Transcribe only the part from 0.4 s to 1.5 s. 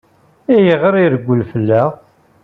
Ayɣer i ireggel